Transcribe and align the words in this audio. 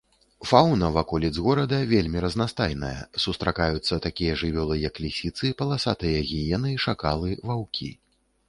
Фаўна 0.51 0.87
ваколіц 0.93 1.29
горада 1.47 1.77
вельмі 1.91 2.23
разнастайная, 2.25 2.95
сустракаюцца 3.25 3.99
такія 4.07 4.33
жывёлы 4.45 4.75
як 4.89 4.95
лісіцы, 5.07 5.45
паласатыя 5.63 6.17
гіены, 6.31 6.71
шакалы, 6.87 7.29
ваўкі. 7.53 7.89